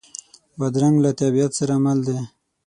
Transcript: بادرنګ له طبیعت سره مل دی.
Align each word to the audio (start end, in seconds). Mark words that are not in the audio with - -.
بادرنګ 0.57 0.95
له 1.05 1.11
طبیعت 1.19 1.51
سره 1.59 1.73
مل 1.83 1.99
دی. 2.07 2.19